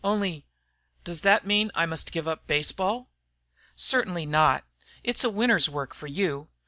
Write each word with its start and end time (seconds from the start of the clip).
Only 0.03 0.47
does 1.03 1.21
that 1.21 1.45
mean 1.45 1.69
I 1.75 1.85
must 1.85 2.11
give 2.11 2.27
up 2.27 2.47
baseball?" 2.47 3.11
"Certainly 3.75 4.25
not. 4.25 4.65
It's 5.03 5.23
a 5.23 5.29
winter 5.29 5.57
s 5.57 5.69
work 5.69 5.93
for 5.93 6.07
you. 6.07 6.49